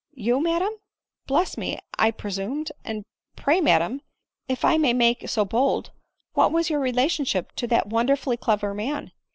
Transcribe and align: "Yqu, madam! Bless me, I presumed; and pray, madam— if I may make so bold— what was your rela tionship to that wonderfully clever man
"Yqu, 0.19 0.41
madam! 0.41 0.71
Bless 1.27 1.59
me, 1.59 1.77
I 1.99 2.09
presumed; 2.09 2.71
and 2.83 3.05
pray, 3.35 3.61
madam— 3.61 4.01
if 4.49 4.65
I 4.65 4.79
may 4.79 4.93
make 4.93 5.29
so 5.29 5.45
bold— 5.45 5.91
what 6.33 6.51
was 6.51 6.71
your 6.71 6.79
rela 6.81 7.05
tionship 7.05 7.51
to 7.57 7.67
that 7.67 7.85
wonderfully 7.85 8.37
clever 8.37 8.73
man 8.73 9.11